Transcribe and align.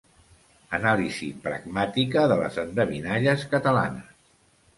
Anàlisi 0.77 1.29
pragmàtica 1.43 2.25
de 2.33 2.39
les 2.41 2.59
endevinalles 2.65 3.45
catalanes. 3.53 4.11